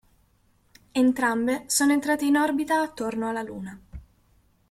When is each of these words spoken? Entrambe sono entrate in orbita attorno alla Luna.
Entrambe 0.95 1.65
sono 1.67 1.91
entrate 1.91 2.25
in 2.25 2.35
orbita 2.35 2.81
attorno 2.81 3.29
alla 3.29 3.43
Luna. 3.43 3.79